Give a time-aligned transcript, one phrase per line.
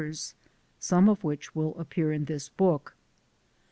[0.01, 0.33] 37 ters,
[0.79, 2.95] some of which will appear in this book.